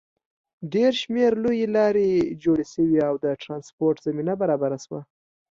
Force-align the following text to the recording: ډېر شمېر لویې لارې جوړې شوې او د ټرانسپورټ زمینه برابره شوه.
ډېر 0.73 0.91
شمېر 1.01 1.31
لویې 1.43 1.67
لارې 1.77 2.07
جوړې 2.43 2.65
شوې 2.73 2.99
او 3.09 3.13
د 3.23 3.25
ټرانسپورټ 3.41 3.95
زمینه 4.07 4.33
برابره 4.41 4.77
شوه. 4.85 5.01